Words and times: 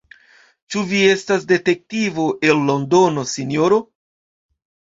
Ĉu 0.75 0.81
vi 0.93 1.01
estas 1.09 1.45
detektivo 1.51 2.27
el 2.49 2.65
Londono, 2.73 3.29
sinjoro? 3.35 3.81